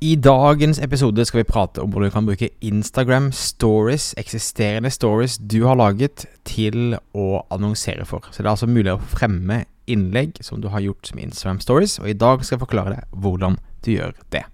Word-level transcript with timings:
I 0.00 0.14
dagens 0.16 0.78
episode 0.78 1.24
skal 1.26 1.40
vi 1.40 1.48
prate 1.48 1.82
om 1.82 1.90
hvordan 1.90 2.06
du 2.06 2.14
kan 2.14 2.26
bruke 2.28 2.48
Instagram 2.62 3.32
stories, 3.34 4.12
eksisterende 4.20 4.92
stories 4.94 5.40
du 5.42 5.64
har 5.66 5.74
laget, 5.74 6.22
til 6.46 6.94
å 7.18 7.40
annonsere 7.50 8.06
for. 8.06 8.28
Så 8.30 8.44
det 8.44 8.46
er 8.46 8.52
altså 8.52 8.68
mulig 8.70 8.92
å 8.92 9.02
fremme 9.02 9.64
innlegg 9.90 10.38
som 10.46 10.62
du 10.62 10.68
har 10.70 10.84
gjort 10.86 11.10
som 11.10 11.18
Instagram 11.18 11.58
stories, 11.64 11.98
og 11.98 12.12
i 12.12 12.14
dag 12.14 12.46
skal 12.46 12.54
jeg 12.54 12.62
forklare 12.62 12.94
deg 12.94 13.18
hvordan 13.26 13.58
du 13.82 13.90
gjør 13.96 14.14
det. 14.30 14.44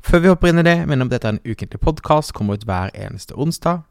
Før 0.00 0.24
vi 0.24 0.32
hopper 0.32 0.54
inn 0.54 0.64
i 0.64 0.66
det, 0.70 0.78
minner 0.88 1.04
om 1.04 1.12
dette 1.12 1.28
er 1.28 1.36
en 1.36 1.44
ukentlig 1.44 1.84
podkast, 1.84 2.32
kommer 2.32 2.56
ut 2.56 2.64
hver 2.64 2.96
eneste 2.96 3.36
onsdag. 3.36 3.84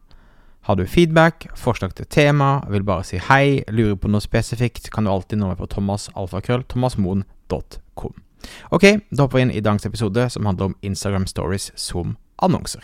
Har 0.66 0.82
du 0.82 0.88
feedback, 0.90 1.46
forslag 1.54 1.94
til 1.94 2.10
tema, 2.10 2.64
vil 2.74 2.90
bare 2.90 3.06
si 3.06 3.22
hei, 3.22 3.62
lurer 3.70 4.02
på 4.02 4.10
noe 4.10 4.26
spesifikt, 4.26 4.90
kan 4.90 5.06
du 5.06 5.14
alltid 5.14 5.44
nå 5.44 5.54
meg 5.54 5.62
på 5.62 5.70
thomasalfakrøll, 5.78 6.66
thomasmoen.com. 6.74 8.25
Ok, 8.72 8.86
da 9.12 9.26
hopper 9.26 9.40
vi 9.40 9.48
inn 9.48 9.56
i 9.56 9.64
dagens 9.64 9.86
episode, 9.86 10.30
som 10.30 10.46
handler 10.46 10.72
om 10.72 10.78
Instagram 10.82 11.28
Stories 11.30 11.72
som 11.76 12.18
annonser. 12.42 12.84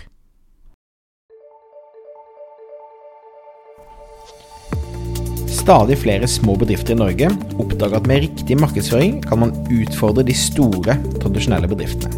Stadig 5.62 5.98
flere 6.02 6.27
små 6.27 6.55
bedrifter 6.58 6.95
i 6.95 6.98
Norge 6.98 7.27
oppdager 7.62 7.99
at 7.99 8.08
med 8.09 8.23
riktig 8.23 8.58
markedsføring 8.58 9.20
kan 9.27 9.44
man 9.44 9.54
utfordre 9.70 10.26
de 10.26 10.34
store, 10.34 10.95
tradisjonelle 11.21 11.70
bedriftene. 11.70 12.18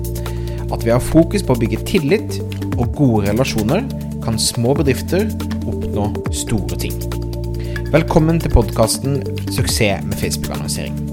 At 0.72 0.86
vi 0.86 0.94
har 0.94 1.04
fokus 1.04 1.44
på 1.44 1.54
å 1.54 1.60
bygge 1.60 1.84
tillit 1.90 2.40
og 2.78 2.96
gode 2.96 3.28
relasjoner, 3.28 3.84
kan 4.24 4.40
små 4.40 4.78
bedrifter 4.80 5.28
oppnå 5.68 6.08
store 6.32 6.80
ting. 6.80 6.96
Velkommen 7.94 8.40
til 8.40 8.56
podkasten 8.56 9.22
'Suksess 9.52 10.08
med 10.08 10.18
Facebook-annonsering'. 10.18 11.13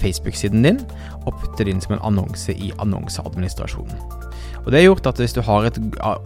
Facebook-siden 0.00 0.66
din 0.66 0.80
og 1.26 1.36
putte 1.40 1.64
det 1.64 1.74
inn 1.74 1.84
som 1.84 1.96
en 1.96 2.06
annonse 2.12 2.54
i 2.54 2.72
annonseadministrasjonen. 2.82 3.96
Og 4.62 4.70
Det 4.70 4.78
har 4.78 4.86
gjort 4.86 5.08
at 5.10 5.18
hvis 5.18 5.34
du 5.34 5.42
har 5.42 5.64
et 5.66 5.78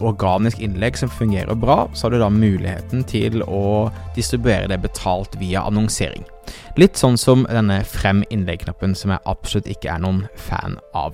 organisk 0.05 0.59
innlegg 0.61 0.97
som 0.99 1.09
fungerer 1.09 1.57
bra, 1.57 1.87
så 1.93 2.05
har 2.05 2.11
du 2.13 2.19
da 2.21 2.29
muligheten 2.29 3.01
til 3.09 3.41
å 3.43 3.89
distribuere 4.15 4.67
det 4.69 4.81
betalt 4.83 5.39
via 5.41 5.61
annonsering. 5.65 6.23
Litt 6.77 6.97
sånn 6.99 7.17
som 7.17 7.47
denne 7.49 7.83
frem 7.83 8.23
innlegg-knappen, 8.29 8.95
som 8.95 9.11
jeg 9.11 9.25
absolutt 9.25 9.67
ikke 9.73 9.95
er 9.95 9.99
noen 10.05 10.27
fan 10.37 10.77
av. 10.93 11.13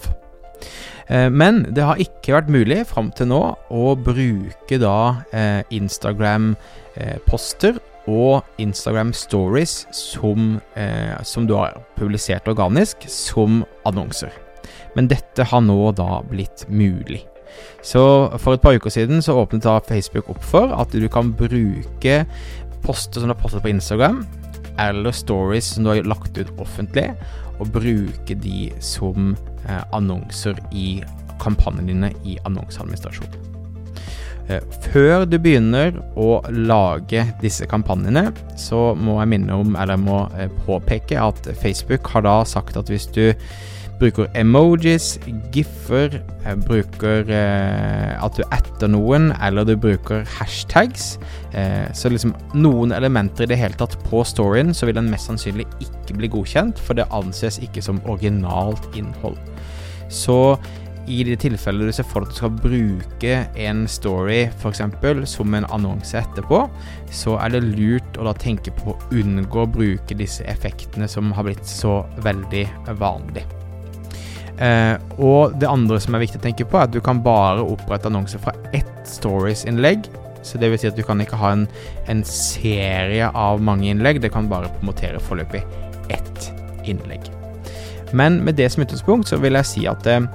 Eh, 1.08 1.30
men 1.32 1.66
det 1.76 1.84
har 1.88 2.02
ikke 2.02 2.34
vært 2.36 2.52
mulig 2.52 2.88
fram 2.90 3.12
til 3.16 3.28
nå 3.32 3.58
å 3.72 3.96
bruke 3.96 4.78
da 4.82 5.16
eh, 5.32 5.64
Instagram-poster 5.76 7.80
og 8.10 8.44
Instagram 8.62 9.14
Stories 9.16 9.86
som, 9.96 10.60
eh, 10.76 11.22
som 11.24 11.48
du 11.48 11.56
har 11.56 11.82
publisert 11.98 12.48
organisk, 12.48 13.06
som 13.08 13.64
annonser. 13.86 14.32
Men 14.96 15.08
dette 15.08 15.44
har 15.44 15.62
nå 15.62 15.92
da 15.96 16.22
blitt 16.28 16.66
mulig. 16.70 17.24
Så 17.82 18.02
for 18.42 18.56
et 18.56 18.62
par 18.62 18.76
uker 18.76 18.90
siden 18.90 19.22
så 19.22 19.38
åpnet 19.38 19.66
da 19.66 19.80
Facebook 19.86 20.30
opp 20.30 20.44
for 20.44 20.74
at 20.74 20.92
du 20.92 21.08
kan 21.12 21.34
bruke 21.38 22.26
poster 22.84 23.22
som 23.22 23.30
du 23.30 23.34
har 23.36 23.42
postet 23.42 23.64
på 23.64 23.72
Instagram, 23.74 24.24
eller 24.80 25.12
stories 25.12 25.76
som 25.76 25.86
du 25.86 25.94
har 25.94 26.04
lagt 26.04 26.38
ut 26.38 26.50
offentlig, 26.58 27.12
og 27.60 27.72
bruke 27.72 28.36
de 28.36 28.72
som 28.84 29.36
eh, 29.68 29.84
annonser 29.94 30.58
i 30.74 31.04
kampanjene 31.44 31.92
dine 31.92 32.14
i 32.26 32.40
annonseadministrasjonen. 32.48 33.53
Eh, 34.52 34.64
før 34.92 35.24
du 35.24 35.38
begynner 35.40 35.96
å 36.20 36.42
lage 36.52 37.24
disse 37.40 37.68
kampanjene, 37.70 38.28
så 38.60 38.92
må 39.00 39.16
jeg 39.22 39.32
minne 39.38 39.60
om, 39.64 39.78
eller 39.78 39.96
jeg 39.96 40.04
må 40.04 40.24
eh, 40.36 40.50
påpeke 40.66 41.20
at 41.20 41.48
Facebook 41.62 42.10
har 42.12 42.26
da 42.28 42.42
sagt 42.48 42.76
at 42.80 42.92
hvis 42.92 43.08
du 43.16 43.30
bruker 44.02 44.28
emojis, 44.36 45.14
giffer, 45.56 46.18
eh, 46.44 46.58
bruker 46.60 47.32
at 47.32 48.36
du 48.36 48.44
etter 48.50 48.92
noen, 48.92 49.32
eller 49.40 49.64
du 49.70 49.78
bruker 49.80 50.28
hashtags, 50.36 51.14
så 51.94 52.10
liksom 52.10 52.34
noen 52.58 52.92
elementer 52.96 53.46
i 53.46 53.52
det 53.52 53.60
hele 53.62 53.78
tatt 53.78 53.94
på 54.08 54.24
storyen, 54.26 54.74
så 54.74 54.90
vil 54.90 54.98
den 54.98 55.12
mest 55.14 55.30
sannsynlig 55.30 55.68
ikke 55.86 56.18
bli 56.18 56.30
godkjent, 56.34 56.82
for 56.82 56.98
det 56.98 57.06
anses 57.14 57.62
ikke 57.62 57.84
som 57.86 58.02
originalt 58.10 58.88
innhold. 58.98 59.38
Så 60.10 60.58
i 61.08 61.24
de 61.28 61.36
tilfellene 61.40 61.90
du 61.90 61.96
ser 61.96 62.08
for 62.08 62.24
at 62.24 62.32
du 62.32 62.38
skal 62.38 62.54
bruke 62.64 63.34
en 63.60 63.84
story 63.92 64.46
f.eks. 64.48 64.82
som 65.30 65.58
en 65.58 65.68
annonse 65.76 66.16
etterpå, 66.20 66.62
så 67.12 67.36
er 67.44 67.56
det 67.56 67.64
lurt 67.66 68.20
å 68.20 68.28
da 68.30 68.36
tenke 68.38 68.72
på 68.78 68.94
å 68.94 69.00
unngå 69.12 69.66
å 69.66 69.70
bruke 69.70 70.18
disse 70.18 70.46
effektene 70.48 71.10
som 71.12 71.34
har 71.36 71.48
blitt 71.48 71.68
så 71.68 72.02
veldig 72.24 72.64
vanlig. 73.02 73.44
Eh, 74.62 74.96
og 75.18 75.56
det 75.60 75.70
andre 75.70 76.00
som 76.02 76.16
er 76.16 76.24
viktig 76.24 76.40
å 76.40 76.46
tenke 76.46 76.68
på, 76.68 76.78
er 76.78 76.88
at 76.88 76.94
du 76.94 77.02
kan 77.04 77.24
bare 77.26 77.64
opprette 77.66 78.10
annonser 78.10 78.42
fra 78.44 78.54
ett 78.76 78.92
stories-innlegg. 79.10 80.08
Så 80.44 80.60
det 80.60 80.70
vil 80.70 80.80
si 80.80 80.90
at 80.90 80.98
du 81.00 81.04
kan 81.08 81.22
ikke 81.24 81.40
ha 81.40 81.54
en, 81.56 81.66
en 82.12 82.24
serie 82.28 83.30
av 83.32 83.64
mange 83.64 83.90
innlegg, 83.92 84.22
det 84.22 84.34
kan 84.34 84.50
bare 84.52 84.72
promotere 84.80 85.22
foreløpig 85.24 85.64
ett 86.12 86.50
innlegg. 86.88 87.32
Men 88.14 88.44
med 88.46 88.60
det 88.60 88.70
som 88.70 88.84
utgangspunkt 88.84 89.32
så 89.32 89.40
vil 89.42 89.58
jeg 89.58 89.70
si 89.70 89.86
at 89.90 90.08
eh, 90.12 90.28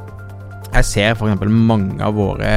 jeg 0.69 0.87
ser 0.87 1.15
f.eks. 1.15 1.45
mange 1.49 1.99
av 2.05 2.17
våre 2.19 2.53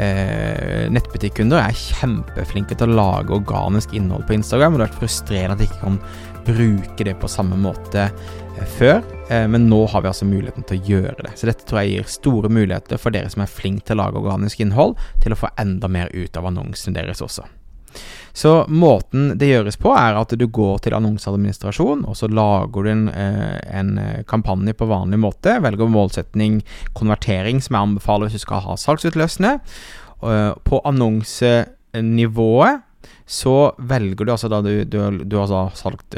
eh, 0.00 0.88
nettbutikkunder 0.92 1.60
er 1.60 1.78
kjempeflinke 1.78 2.76
til 2.78 2.90
å 2.90 2.98
lage 2.98 3.36
organisk 3.36 3.94
innhold 3.96 4.26
på 4.28 4.38
Instagram, 4.38 4.74
og 4.74 4.80
det 4.80 4.86
har 4.86 4.92
vært 4.92 5.02
frustrerende 5.02 5.56
at 5.56 5.62
de 5.62 5.68
ikke 5.68 5.82
kan 5.82 5.98
bruke 6.46 7.06
det 7.06 7.14
på 7.22 7.30
samme 7.30 7.58
måte 7.60 8.08
eh, 8.08 8.66
før. 8.78 9.02
Eh, 9.28 9.46
men 9.52 9.68
nå 9.70 9.84
har 9.92 10.04
vi 10.04 10.12
altså 10.12 10.28
muligheten 10.28 10.66
til 10.68 10.80
å 10.80 10.92
gjøre 10.94 11.26
det. 11.28 11.34
Så 11.38 11.50
dette 11.50 11.66
tror 11.68 11.82
jeg 11.82 11.96
gir 11.96 12.14
store 12.18 12.52
muligheter 12.52 13.00
for 13.00 13.14
dere 13.14 13.30
som 13.32 13.44
er 13.44 13.52
flinke 13.52 13.86
til 13.86 13.98
å 13.98 14.04
lage 14.06 14.22
organisk 14.22 14.64
innhold, 14.64 14.96
til 15.22 15.36
å 15.36 15.42
få 15.44 15.52
enda 15.62 15.90
mer 15.92 16.12
ut 16.14 16.40
av 16.40 16.48
annonsene 16.50 16.98
deres 16.98 17.22
også. 17.24 17.46
Så 18.32 18.66
måten 18.68 19.38
det 19.38 19.50
gjøres 19.50 19.76
på, 19.80 19.92
er 19.92 20.16
at 20.16 20.32
du 20.38 20.46
går 20.48 20.78
til 20.84 20.94
annonseadministrasjon, 20.96 22.06
og 22.08 22.16
så 22.16 22.28
lager 22.32 22.84
du 22.84 22.90
en, 22.90 23.08
eh, 23.08 23.60
en, 23.78 23.98
eh, 23.98 24.22
kampanje 24.24 24.72
på 24.72 24.88
vanlig 24.88 25.18
måte. 25.20 25.60
Velger 25.60 25.88
målsetning 25.88 26.62
konvertering, 26.94 27.60
som 27.60 27.76
jeg 27.76 27.82
anbefaler 27.82 28.26
hvis 28.26 28.40
du 28.40 28.46
skal 28.46 28.64
ha 28.64 28.74
salgsutløsende. 28.76 29.60
Eh, 30.22 30.54
på 30.64 30.80
annonsenivået 30.84 32.82
så 33.26 33.74
velger 33.78 34.24
du 34.24 34.32
altså 34.32 34.48
da 34.48 34.62
du, 34.62 34.84
du, 34.84 35.24
du 35.24 35.36
har 35.36 35.70
salgt 35.74 36.16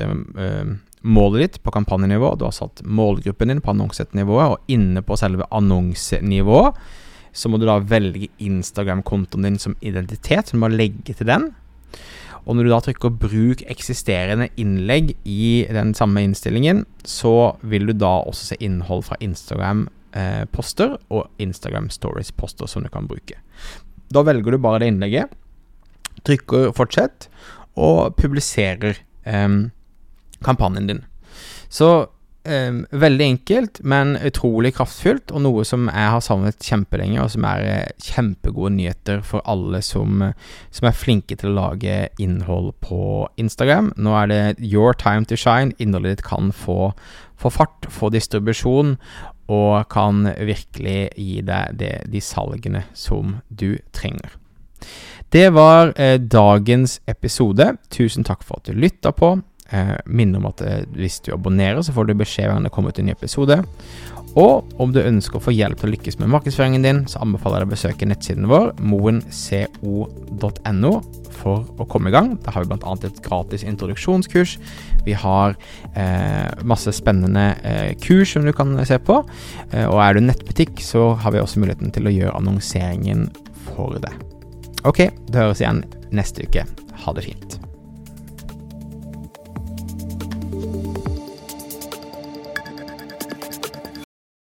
målet 1.05 1.41
ditt 1.41 1.63
på 1.63 1.71
kampanjenivå, 1.71 2.39
du 2.39 2.45
har 2.47 2.53
satt 2.53 2.83
målgruppen 2.85 3.49
din 3.49 3.61
på 3.61 3.71
annonsenivået, 3.75 4.51
og 4.51 4.59
inne 4.69 5.03
på 5.03 5.17
selve 5.17 5.45
annonsenivået 5.51 6.75
så 7.35 7.51
må 7.51 7.59
du 7.59 7.67
da 7.67 7.81
velge 7.83 8.31
Instagram-kontoen 8.39 9.43
din 9.49 9.59
som 9.59 9.75
identitet, 9.83 10.49
så 10.49 10.55
du 10.55 10.63
må 10.63 10.71
legge 10.71 11.17
til 11.19 11.27
den. 11.27 11.51
Og 12.45 12.57
når 12.57 12.67
du 12.67 12.71
da 12.73 12.81
trykker 12.85 13.15
'bruk 13.17 13.63
eksisterende 13.73 14.51
innlegg' 14.61 15.15
i 15.25 15.67
den 15.73 15.95
samme 15.95 16.21
innstillingen, 16.25 16.85
så 17.05 17.57
vil 17.63 17.87
du 17.87 17.93
da 17.93 18.21
også 18.21 18.53
se 18.53 18.57
innhold 18.61 19.05
fra 19.05 19.17
Instagram-poster 19.21 20.93
eh, 20.93 21.07
og 21.11 21.31
Instagram 21.39 21.89
Stories-poster 21.91 22.69
som 22.69 22.85
du 22.85 22.91
kan 22.93 23.09
bruke. 23.09 23.41
Da 24.13 24.23
velger 24.23 24.53
du 24.53 24.59
bare 24.59 24.81
det 24.81 24.93
innlegget, 24.93 25.33
trykker 26.25 26.73
'fortsett' 26.73 27.29
og 27.77 28.17
publiserer 28.17 29.01
eh, 29.25 29.49
kampanjen 30.45 30.87
din. 30.87 31.05
Så 31.69 32.09
Um, 32.45 32.83
veldig 32.93 33.25
enkelt, 33.25 33.79
men 33.89 34.19
utrolig 34.21 34.75
kraftfullt, 34.77 35.33
og 35.33 35.41
noe 35.47 35.63
som 35.65 35.87
jeg 35.89 36.09
har 36.13 36.21
savnet 36.21 36.61
kjempelenge, 36.61 37.17
og 37.23 37.31
som 37.33 37.47
er 37.49 37.63
uh, 37.65 38.03
kjempegode 38.05 38.75
nyheter 38.75 39.23
for 39.25 39.41
alle 39.49 39.81
som, 39.81 40.21
som, 40.69 40.89
er 40.89 40.99
flinke 40.99 41.39
til 41.41 41.55
å 41.55 41.57
lage 41.57 41.95
innhold 42.21 42.75
på 42.85 42.99
Instagram. 43.41 43.95
Nå 43.97 44.13
er 44.21 44.29
det 44.29 44.43
your 44.61 44.93
time 44.93 45.25
to 45.25 45.39
shine. 45.41 45.73
Innholdet 45.81 46.19
ditt 46.19 46.27
kan 46.29 46.53
få, 46.53 46.93
få 47.41 47.55
fart, 47.55 47.89
få 47.89 48.13
distribusjon, 48.13 48.99
og 49.49 49.89
kan 49.89 50.29
virkelig 50.37 51.15
gi 51.17 51.41
deg 51.49 51.81
det, 51.81 51.95
de 52.13 52.21
salgene 52.21 52.85
som 52.93 53.39
du 53.49 53.79
trenger. 53.97 54.37
Det 55.33 55.49
var 55.57 55.95
uh, 55.97 56.21
dagens 56.21 57.01
episode. 57.09 57.73
Tusen 57.89 58.29
takk 58.29 58.45
for 58.45 58.61
at 58.61 58.69
du 58.69 58.77
lytta 58.77 59.17
på. 59.17 59.39
Eh, 59.73 59.97
minner 60.05 60.43
om 60.43 60.51
at 60.51 60.61
eh, 60.61 60.83
hvis 60.93 61.23
du 61.25 61.33
abonnerer, 61.35 61.81
så 61.83 61.95
får 61.97 62.09
du 62.09 62.19
beskjed 62.21 62.53
om 62.53 62.67
det 62.67 62.75
kommer 62.75 62.93
ut 62.93 63.01
en 63.01 63.09
ny 63.09 63.17
episode. 63.17 63.63
Og 64.35 64.67
om 64.83 64.91
du 64.91 64.99
ønsker 64.99 65.39
å 65.39 65.45
få 65.45 65.53
hjelp 65.55 65.79
til 65.79 65.89
å 65.89 65.93
lykkes 65.95 66.19
med 66.19 66.33
markedsføringen 66.35 66.85
din, 66.85 67.05
så 67.11 67.21
anbefaler 67.23 67.63
jeg 67.63 67.63
deg 67.63 67.69
å 67.69 67.75
besøke 67.75 68.09
nettsiden 68.11 68.49
vår, 68.51 68.73
moenco.no, 68.83 70.93
for 71.35 71.57
å 71.79 71.87
komme 71.91 72.11
i 72.11 72.15
gang. 72.15 72.33
Der 72.43 72.57
har 72.57 72.65
vi 72.65 72.71
bl.a. 72.73 72.95
et 73.07 73.23
gratis 73.23 73.65
introduksjonskurs. 73.67 74.57
Vi 75.07 75.15
har 75.23 75.55
eh, 75.95 76.51
masse 76.67 76.91
spennende 76.97 77.47
eh, 77.63 77.93
kurs 78.03 78.35
som 78.35 78.47
du 78.47 78.53
kan 78.57 78.75
se 78.89 78.99
på. 78.99 79.21
Eh, 79.71 79.87
og 79.87 80.03
er 80.03 80.19
du 80.19 80.27
nettbutikk, 80.27 80.83
så 80.83 81.13
har 81.23 81.35
vi 81.35 81.43
også 81.43 81.63
muligheten 81.63 81.95
til 81.95 82.11
å 82.11 82.15
gjøre 82.15 82.37
annonseringen 82.41 83.29
for 83.71 84.03
deg. 84.03 84.15
Ok, 84.85 85.07
det 85.31 85.41
høres 85.41 85.63
igjen 85.63 85.85
neste 86.15 86.49
uke. 86.49 86.67
Ha 87.07 87.15
det 87.15 87.29
fint. 87.31 87.54